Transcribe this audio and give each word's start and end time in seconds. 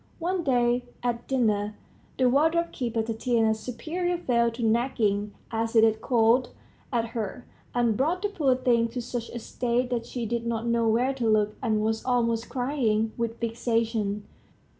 One 0.17 0.43
day, 0.43 0.85
at 1.03 1.27
dinner, 1.27 1.75
the 2.17 2.27
wardrobe 2.27 2.71
keeper, 2.71 3.03
Tatiana's 3.03 3.59
superior, 3.59 4.17
fell 4.17 4.49
to 4.53 4.63
nagging, 4.63 5.35
as 5.51 5.75
it 5.75 5.83
is 5.83 5.97
called, 5.97 6.49
at 6.91 7.09
her, 7.09 7.45
and 7.75 7.95
brought 7.95 8.23
the 8.23 8.29
poor 8.29 8.55
thing 8.55 8.87
to 8.87 8.99
such 8.99 9.29
a 9.29 9.37
state 9.37 9.91
that 9.91 10.07
she 10.07 10.25
did 10.25 10.47
not 10.47 10.65
know 10.65 10.87
where 10.87 11.13
to 11.13 11.29
look, 11.29 11.55
and 11.61 11.83
was 11.83 12.03
almost 12.03 12.49
crying 12.49 13.11
with 13.15 13.39
vexation. 13.39 14.25